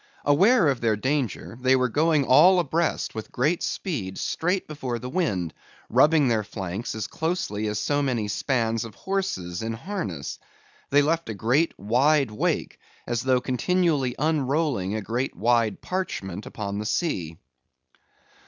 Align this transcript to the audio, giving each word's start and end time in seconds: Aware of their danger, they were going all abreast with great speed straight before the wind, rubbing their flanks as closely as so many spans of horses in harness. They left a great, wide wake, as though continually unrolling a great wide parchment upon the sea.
Aware 0.25 0.69
of 0.69 0.81
their 0.81 0.95
danger, 0.95 1.59
they 1.61 1.75
were 1.75 1.87
going 1.87 2.25
all 2.25 2.57
abreast 2.59 3.13
with 3.13 3.31
great 3.31 3.61
speed 3.61 4.17
straight 4.17 4.67
before 4.67 4.97
the 4.97 5.11
wind, 5.11 5.53
rubbing 5.91 6.27
their 6.27 6.43
flanks 6.43 6.95
as 6.95 7.05
closely 7.05 7.67
as 7.67 7.77
so 7.77 8.01
many 8.01 8.27
spans 8.27 8.83
of 8.83 8.95
horses 8.95 9.61
in 9.61 9.73
harness. 9.73 10.39
They 10.89 11.03
left 11.03 11.29
a 11.29 11.35
great, 11.35 11.77
wide 11.77 12.31
wake, 12.31 12.79
as 13.05 13.21
though 13.21 13.41
continually 13.41 14.15
unrolling 14.17 14.95
a 14.95 15.03
great 15.03 15.35
wide 15.35 15.81
parchment 15.83 16.47
upon 16.47 16.79
the 16.79 16.87
sea. 16.87 17.37